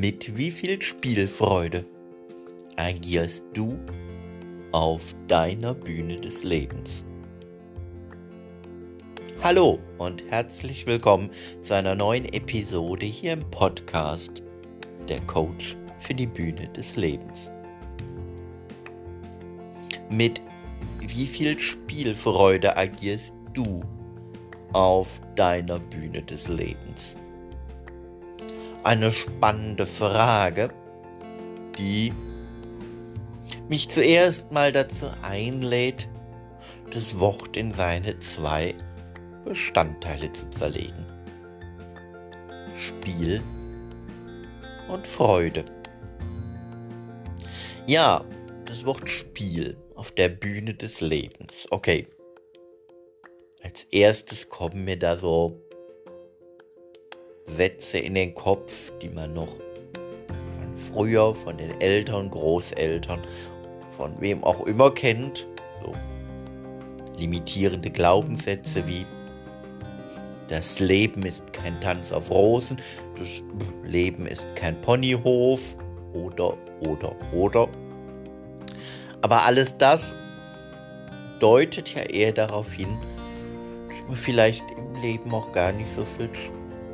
[0.00, 1.84] Mit wie viel Spielfreude
[2.76, 3.78] agierst du
[4.72, 7.04] auf deiner Bühne des Lebens?
[9.42, 11.28] Hallo und herzlich willkommen
[11.60, 14.42] zu einer neuen Episode hier im Podcast
[15.06, 17.50] Der Coach für die Bühne des Lebens.
[20.08, 20.40] Mit
[21.00, 23.82] wie viel Spielfreude agierst du
[24.72, 27.16] auf deiner Bühne des Lebens?
[28.82, 30.70] Eine spannende Frage,
[31.76, 32.14] die
[33.68, 36.08] mich zuerst mal dazu einlädt,
[36.92, 38.74] das Wort in seine zwei
[39.44, 41.06] Bestandteile zu zerlegen.
[42.76, 43.42] Spiel
[44.88, 45.64] und Freude.
[47.86, 48.24] Ja,
[48.64, 51.66] das Wort Spiel auf der Bühne des Lebens.
[51.70, 52.06] Okay.
[53.62, 55.60] Als erstes kommen mir da so
[57.56, 63.20] Sätze in den Kopf, die man noch von früher, von den Eltern, Großeltern,
[63.90, 65.46] von wem auch immer kennt.
[65.82, 65.94] So
[67.18, 69.06] limitierende Glaubenssätze wie
[70.48, 72.78] das Leben ist kein Tanz auf Rosen,
[73.16, 73.42] das
[73.84, 75.60] Leben ist kein Ponyhof
[76.12, 77.68] oder, oder, oder.
[79.22, 80.14] Aber alles das
[81.38, 82.98] deutet ja eher darauf hin,
[83.88, 86.28] dass man vielleicht im Leben auch gar nicht so viel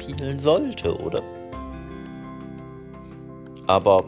[0.00, 1.22] spielen sollte, oder?
[3.66, 4.04] Aber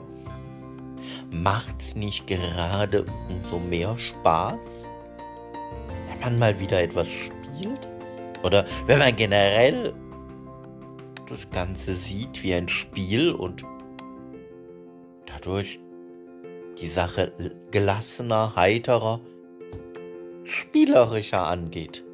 [1.30, 4.58] macht's nicht gerade umso mehr Spaß,
[6.10, 7.88] wenn man mal wieder etwas spielt?
[8.44, 9.92] Oder wenn man generell
[11.28, 13.64] das Ganze sieht wie ein Spiel und
[15.26, 15.80] dadurch
[16.80, 17.32] die Sache
[17.70, 19.20] gelassener, heiterer,
[20.44, 22.04] spielerischer angeht.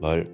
[0.00, 0.26] Weil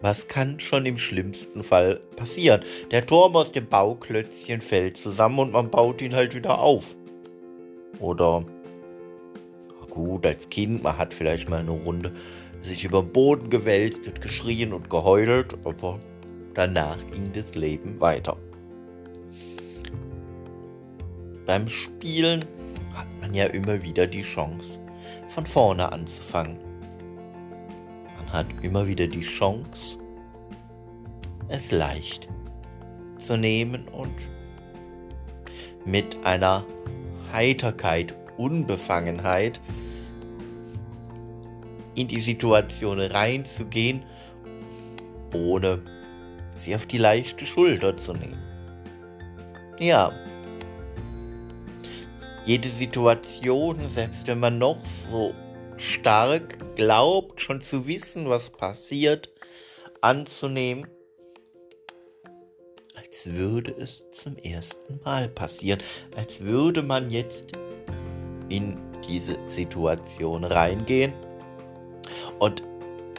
[0.00, 2.62] was kann schon im schlimmsten Fall passieren?
[2.90, 6.96] Der Turm aus dem Bauklötzchen fällt zusammen und man baut ihn halt wieder auf.
[7.98, 8.44] Oder
[9.90, 12.12] gut, als Kind, man hat vielleicht mal eine Runde
[12.62, 15.98] sich über den Boden gewälzt und geschrien und geheult, aber
[16.54, 18.36] danach ging das Leben weiter
[21.48, 22.44] beim Spielen
[22.94, 24.78] hat man ja immer wieder die Chance,
[25.28, 26.67] von vorne anzufangen.
[28.32, 29.98] Hat immer wieder die Chance,
[31.48, 32.28] es leicht
[33.18, 34.12] zu nehmen und
[35.84, 36.64] mit einer
[37.32, 39.60] Heiterkeit, Unbefangenheit
[41.94, 44.02] in die Situation reinzugehen,
[45.34, 45.82] ohne
[46.58, 48.38] sie auf die leichte Schulter zu nehmen.
[49.80, 50.12] Ja,
[52.44, 54.78] jede Situation, selbst wenn man noch
[55.10, 55.34] so
[55.78, 59.30] stark glaubt, schon zu wissen, was passiert,
[60.00, 60.86] anzunehmen,
[62.96, 65.80] als würde es zum ersten Mal passieren,
[66.16, 67.52] als würde man jetzt
[68.48, 68.78] in
[69.08, 71.12] diese Situation reingehen.
[72.38, 72.62] Und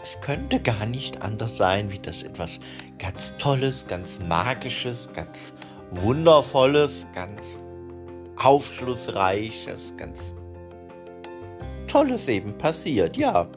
[0.01, 2.59] es könnte gar nicht anders sein, wie das etwas
[2.97, 5.53] ganz Tolles, ganz Magisches, ganz
[5.91, 7.41] Wundervolles, ganz
[8.37, 10.33] Aufschlussreiches, ganz
[11.89, 13.47] Tolles eben passiert, ja.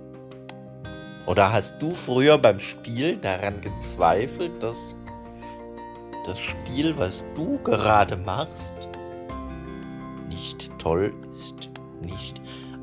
[1.27, 4.97] Oder hast du früher beim Spiel daran gezweifelt, dass
[6.27, 8.89] das Spiel, was du gerade machst,
[10.29, 12.41] nicht toll ist, nicht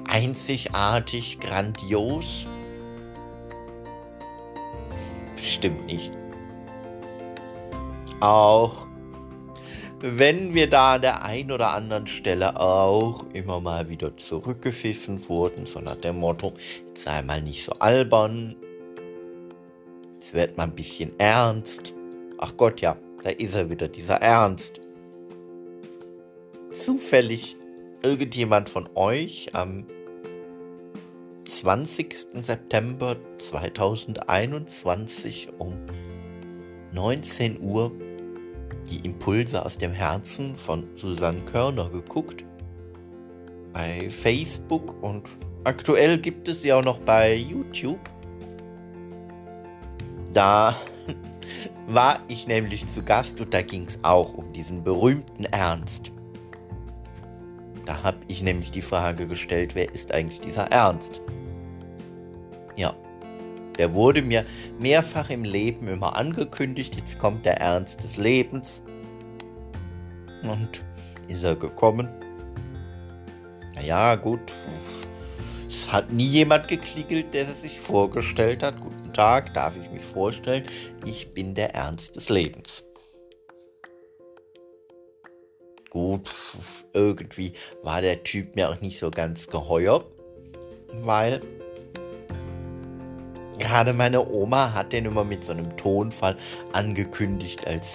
[0.08, 2.48] einzigartig, grandios?
[5.36, 6.14] Bestimmt nicht.
[8.22, 8.89] Auch
[10.02, 15.66] wenn wir da an der einen oder anderen Stelle auch immer mal wieder zurückgepfiffen wurden,
[15.66, 16.54] so nach dem Motto,
[16.96, 18.56] sei mal nicht so albern,
[20.14, 21.94] jetzt wird mal ein bisschen ernst.
[22.38, 24.80] Ach Gott, ja, da ist er wieder, dieser Ernst.
[26.72, 27.58] Zufällig
[28.02, 29.86] irgendjemand von euch am
[31.46, 32.16] 20.
[32.42, 35.78] September 2021 um
[36.94, 37.91] 19 Uhr
[38.90, 42.44] die Impulse aus dem Herzen von Susanne Körner geguckt.
[43.74, 48.00] Bei Facebook und aktuell gibt es sie auch noch bei YouTube.
[50.34, 50.76] Da
[51.88, 56.12] war ich nämlich zu Gast und da ging es auch um diesen berühmten Ernst.
[57.85, 61.22] Da habe ich nämlich die Frage gestellt, wer ist eigentlich dieser Ernst?
[62.76, 62.94] Ja,
[63.79, 64.46] der wurde mir
[64.78, 66.96] mehrfach im Leben immer angekündigt.
[66.97, 68.84] Jetzt kommt der Ernst des Lebens.
[70.43, 70.84] Und
[71.29, 72.09] ist er gekommen?
[73.76, 74.53] Naja, gut.
[75.67, 78.81] Es hat nie jemand geklingelt, der sich vorgestellt hat.
[78.81, 80.64] Guten Tag, darf ich mich vorstellen?
[81.05, 82.84] Ich bin der Ernst des Lebens.
[85.90, 86.29] Gut,
[86.93, 87.53] irgendwie
[87.84, 90.03] war der Typ mir auch nicht so ganz geheuer,
[91.02, 91.41] weil
[93.59, 96.35] gerade meine Oma hat den immer mit so einem Tonfall
[96.73, 97.85] angekündigt, als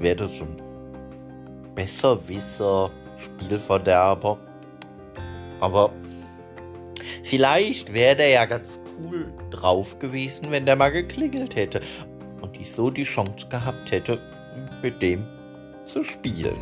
[0.00, 0.62] wäre das so ein
[1.74, 4.38] Besserwisser, Spielverderber.
[5.60, 5.92] Aber
[7.24, 11.80] vielleicht wäre der ja ganz cool drauf gewesen, wenn der mal geklingelt hätte
[12.40, 14.20] und ich so die Chance gehabt hätte,
[14.82, 15.26] mit dem
[15.84, 16.56] zu spielen.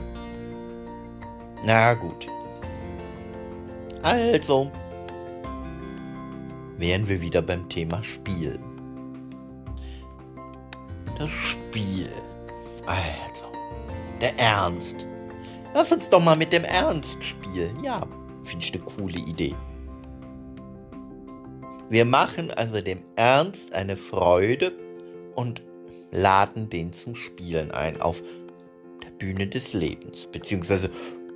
[1.65, 2.27] Na gut.
[4.03, 4.71] Also,
[6.79, 8.59] wären wir wieder beim Thema Spiel.
[11.19, 12.11] Das Spiel.
[12.87, 13.51] Also,
[14.21, 15.07] der Ernst.
[15.75, 17.83] Lass uns doch mal mit dem Ernst spielen.
[17.83, 18.07] Ja,
[18.45, 19.55] finde ich eine coole Idee.
[21.89, 24.73] Wir machen also dem Ernst eine Freude
[25.35, 25.63] und
[26.11, 28.23] laden den zum Spielen ein auf
[29.05, 30.27] der Bühne des Lebens.
[30.33, 30.91] Beziehungsweise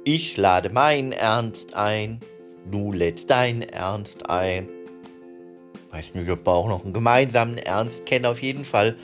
[0.05, 2.21] ich lade meinen Ernst ein,
[2.71, 4.69] du lädst deinen Ernst ein.
[5.91, 8.97] Weiß nicht, ob wir auch noch einen gemeinsamen Ernst kennen, auf jeden Fall.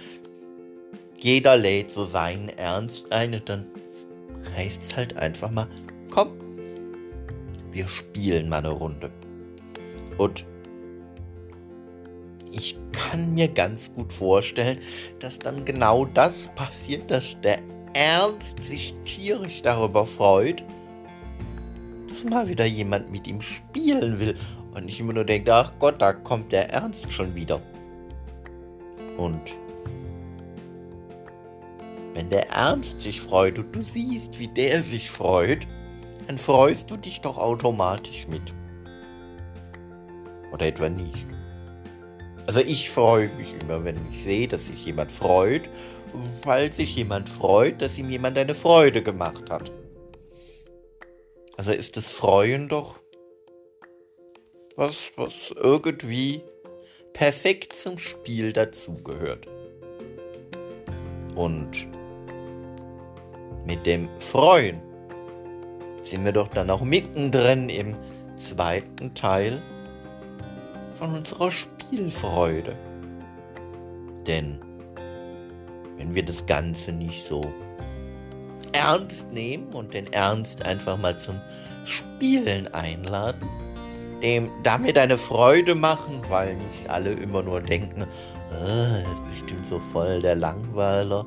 [1.16, 3.66] Jeder lädt so seinen Ernst ein und dann
[4.54, 5.66] heißt es halt einfach mal,
[6.10, 6.30] komm,
[7.72, 9.10] wir spielen mal eine Runde.
[10.18, 10.46] Und
[12.52, 14.78] ich kann mir ganz gut vorstellen,
[15.18, 17.58] dass dann genau das passiert, dass der
[17.92, 20.64] Ernst sich tierisch darüber freut,
[22.16, 24.34] dass mal wieder jemand mit ihm spielen will
[24.74, 27.60] und nicht immer nur denkt, ach Gott, da kommt der Ernst schon wieder.
[29.18, 29.58] Und
[32.14, 35.66] wenn der Ernst sich freut und du siehst, wie der sich freut,
[36.26, 38.54] dann freust du dich doch automatisch mit.
[40.52, 41.26] Oder etwa nicht.
[42.46, 45.68] Also ich freue mich immer, wenn ich sehe, dass sich jemand freut,
[46.44, 49.70] weil sich jemand freut, dass ihm jemand eine Freude gemacht hat.
[51.56, 53.00] Also ist das Freuen doch
[54.76, 56.42] was, was irgendwie
[57.14, 59.46] perfekt zum Spiel dazugehört.
[61.34, 61.88] Und
[63.64, 64.80] mit dem Freuen
[66.02, 67.96] sind wir doch dann auch mittendrin im
[68.36, 69.62] zweiten Teil
[70.94, 72.76] von unserer Spielfreude.
[74.26, 74.60] Denn
[75.96, 77.52] wenn wir das Ganze nicht so
[78.86, 81.40] ernst nehmen und den Ernst einfach mal zum
[81.84, 83.48] Spielen einladen,
[84.22, 89.66] dem damit eine Freude machen, weil nicht alle immer nur denken, oh, das ist bestimmt
[89.66, 91.26] so voll der Langweiler,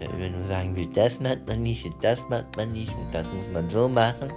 [0.00, 3.14] der immer nur sagen will, das macht man nicht und das macht man nicht und
[3.14, 4.32] das muss man so machen.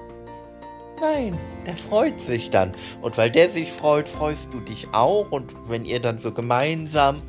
[1.01, 2.74] Nein, der freut sich dann.
[3.01, 5.31] Und weil der sich freut, freust du dich auch.
[5.31, 7.22] Und wenn ihr dann so gemeinsam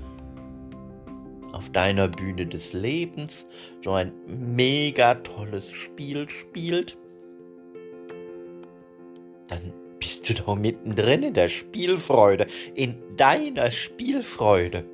[1.53, 3.47] auf deiner Bühne des Lebens
[3.83, 6.99] so ein mega tolles Spiel spielt,
[9.49, 14.85] dann bist du doch mittendrin in der Spielfreude, in deiner Spielfreude.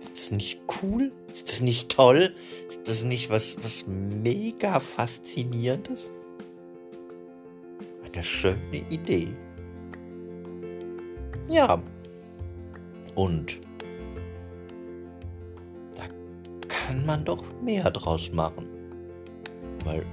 [0.00, 1.12] Ist das nicht cool?
[1.32, 2.34] Ist das nicht toll?
[2.68, 6.12] Ist das nicht was, was mega faszinierendes?
[8.04, 9.28] Eine schöne Idee.
[11.48, 11.82] Ja.
[13.14, 13.60] Und
[16.90, 18.68] kann man doch mehr draus machen.
[19.84, 20.04] Weil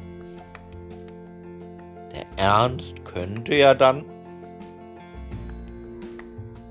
[2.13, 4.05] der Ernst könnte ja dann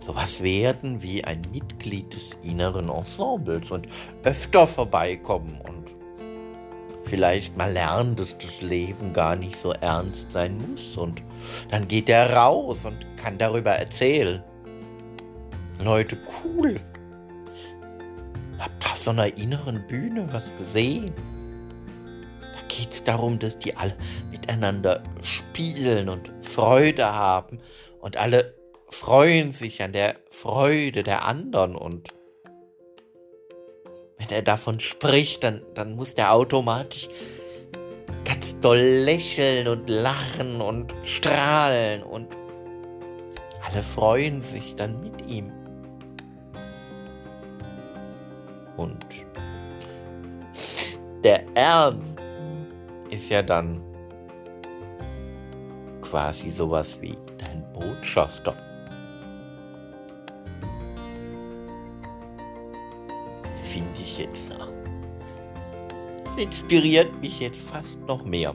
[0.06, 3.88] sowas werden wie ein Mitglied des inneren Ensembles und
[4.22, 5.96] öfter vorbeikommen und
[7.02, 10.96] vielleicht mal lernen, dass das Leben gar nicht so ernst sein muss.
[10.96, 11.20] Und
[11.70, 14.40] dann geht er raus und kann darüber erzählen.
[15.82, 16.80] Leute, cool.
[18.58, 21.12] Habt auf so einer inneren Bühne was gesehen.
[22.40, 23.96] Da geht es darum, dass die alle
[24.30, 27.60] miteinander spielen und Freude haben.
[28.00, 28.54] Und alle
[28.90, 32.10] freuen sich an der Freude der anderen und
[34.18, 37.08] wenn er davon spricht, dann, dann muss der automatisch
[38.24, 42.36] ganz doll lächeln und lachen und strahlen und
[43.68, 45.52] alle freuen sich dann mit ihm.
[48.76, 49.04] Und
[51.24, 52.20] der Ernst
[53.10, 53.80] ist ja dann
[56.02, 58.56] quasi sowas wie dein Botschafter.
[63.76, 64.50] finde ich jetzt.
[66.24, 68.54] Das inspiriert mich jetzt fast noch mehr.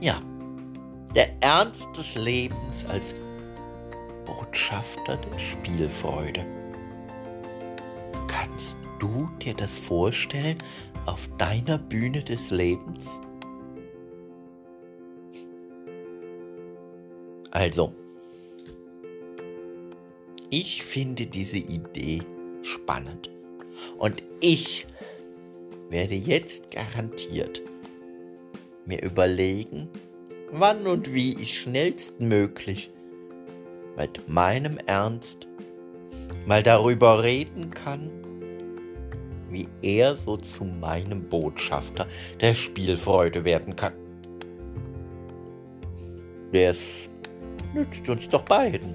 [0.00, 0.20] Ja,
[1.14, 3.14] der Ernst des Lebens als
[4.24, 6.46] Botschafter der Spielfreude.
[8.28, 10.58] Kannst du dir das vorstellen
[11.06, 13.04] auf deiner Bühne des Lebens?
[17.50, 17.94] Also,
[20.50, 22.20] ich finde diese Idee
[22.62, 23.30] spannend.
[23.98, 24.86] Und ich
[25.90, 27.62] werde jetzt garantiert
[28.86, 29.88] mir überlegen,
[30.50, 32.90] wann und wie ich schnellstmöglich
[33.96, 35.46] mit meinem Ernst
[36.46, 38.10] mal darüber reden kann,
[39.50, 42.06] wie er so zu meinem Botschafter
[42.40, 43.92] der Spielfreude werden kann.
[46.52, 46.76] Das
[47.74, 48.94] nützt uns doch beiden.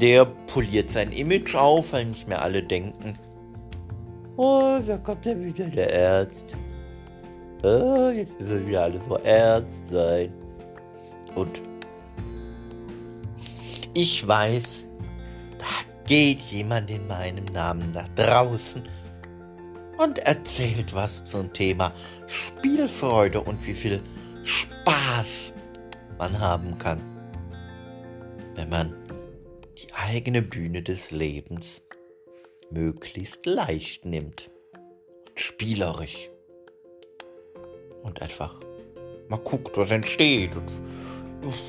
[0.00, 3.18] Der poliert sein Image auf, weil nicht mehr alle denken,
[4.36, 6.56] oh, da kommt ja wieder der Ernst.
[7.62, 10.30] Oh, jetzt müssen wir wieder alle so ernst sein.
[11.34, 11.62] Und
[13.94, 14.86] ich weiß,
[16.06, 18.82] geht jemand in meinem Namen nach draußen
[19.98, 21.92] und erzählt was zum Thema
[22.26, 24.02] Spielfreude und wie viel
[24.44, 25.52] Spaß
[26.18, 27.00] man haben kann,
[28.54, 28.94] wenn man
[29.78, 31.82] die eigene Bühne des Lebens
[32.70, 34.50] möglichst leicht nimmt
[35.28, 36.30] und spielerisch
[38.02, 38.60] und einfach
[39.28, 40.70] mal guckt, was entsteht und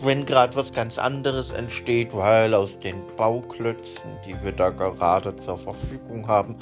[0.03, 5.57] wenn gerade was ganz anderes entsteht, weil aus den Bauklötzen, die wir da gerade zur
[5.57, 6.55] Verfügung haben,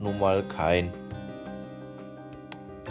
[0.00, 0.92] nun mal kein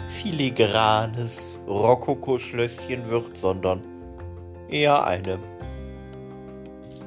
[0.08, 3.82] filigranes Rokokoschlösschen wird, sondern
[4.68, 5.38] eher eine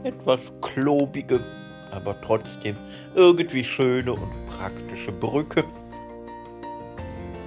[0.04, 1.44] etwas klobige,
[1.92, 2.76] aber trotzdem
[3.16, 5.64] irgendwie schöne und praktische Brücke.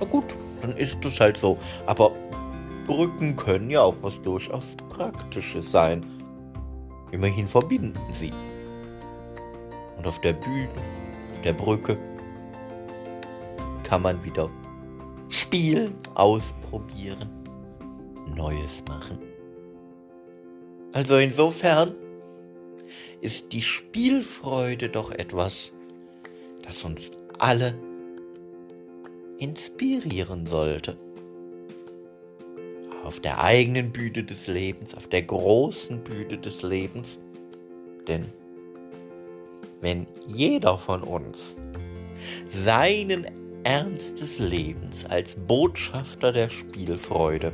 [0.00, 1.56] Na gut, dann ist es halt so.
[1.86, 2.10] Aber
[2.92, 6.04] Brücken können ja auch was durchaus Praktisches sein.
[7.10, 8.34] Immerhin verbinden sie.
[9.96, 10.68] Und auf der Bühne,
[11.30, 11.96] auf der Brücke,
[13.82, 14.50] kann man wieder
[15.30, 17.30] spielen, ausprobieren,
[18.36, 19.18] Neues machen.
[20.92, 21.94] Also insofern
[23.22, 25.72] ist die Spielfreude doch etwas,
[26.62, 27.74] das uns alle
[29.38, 30.98] inspirieren sollte.
[33.02, 37.18] Auf der eigenen Bühne des Lebens, auf der großen Bühne des Lebens.
[38.06, 38.26] Denn
[39.80, 41.38] wenn jeder von uns
[42.48, 43.26] seinen
[43.64, 47.52] Ernst des Lebens als Botschafter der Spielfreude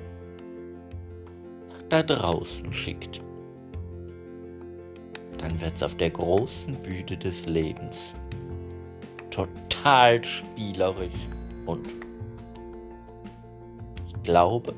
[1.88, 3.22] da draußen schickt,
[5.38, 8.14] dann wird es auf der großen Bühne des Lebens
[9.30, 11.12] total spielerisch
[11.66, 11.94] und
[14.06, 14.74] ich glaube,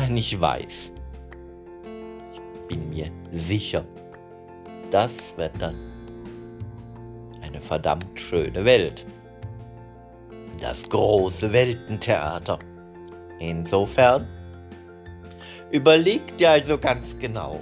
[0.00, 0.92] nein, ich weiß,
[2.32, 3.84] ich bin mir sicher,
[4.90, 5.76] das wird dann
[7.42, 9.04] eine verdammt schöne Welt.
[10.60, 12.58] Das große Weltentheater.
[13.38, 14.26] Insofern
[15.70, 17.60] überleg dir also ganz genau,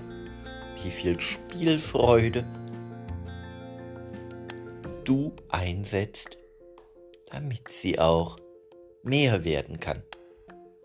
[0.83, 2.45] wie viel Spielfreude
[5.05, 6.39] du einsetzt,
[7.31, 8.37] damit sie auch
[9.03, 10.03] mehr werden kann.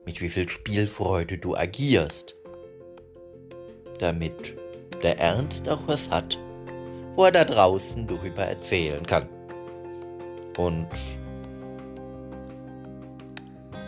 [0.05, 2.35] Mit wie viel Spielfreude du agierst,
[3.99, 4.55] damit
[5.01, 6.37] der Ernst auch was hat,
[7.15, 9.27] wo er da draußen darüber erzählen kann.
[10.57, 10.89] Und